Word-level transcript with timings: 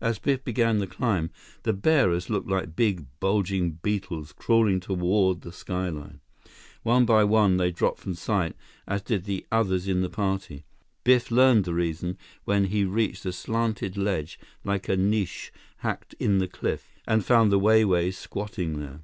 As 0.00 0.18
Biff 0.18 0.42
began 0.42 0.78
the 0.78 0.88
climb, 0.88 1.30
the 1.62 1.72
bearers 1.72 2.28
looked 2.28 2.48
like 2.48 2.74
big, 2.74 3.06
bulging 3.20 3.78
beetles 3.84 4.32
crawling 4.32 4.80
toward 4.80 5.42
the 5.42 5.52
skyline. 5.52 6.20
One 6.82 7.04
by 7.06 7.22
one, 7.22 7.56
they 7.56 7.70
dropped 7.70 8.00
from 8.00 8.14
sight 8.16 8.56
as 8.88 9.00
did 9.00 9.26
the 9.26 9.46
others 9.52 9.86
in 9.86 10.00
the 10.00 10.10
party. 10.10 10.64
Biff 11.04 11.30
learned 11.30 11.66
the 11.66 11.74
reason, 11.74 12.18
when 12.42 12.64
he 12.64 12.84
reached 12.84 13.24
a 13.24 13.32
slanted 13.32 13.96
ledge, 13.96 14.40
like 14.64 14.88
a 14.88 14.96
niche 14.96 15.52
hacked 15.76 16.14
in 16.18 16.38
the 16.38 16.48
cliff, 16.48 16.98
and 17.06 17.24
found 17.24 17.52
the 17.52 17.58
Wai 17.60 17.84
Wais 17.84 18.18
squatting 18.18 18.80
there. 18.80 19.02